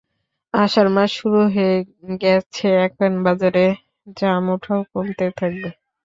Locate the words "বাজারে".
3.25-3.65